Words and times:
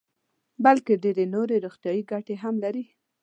بلکې 0.63 0.93
ډېرې 1.03 1.25
نورې 1.33 1.57
روغتیايي 1.65 2.03
ګټې 2.11 2.35
هم 2.43 2.55
لري. 2.63 2.83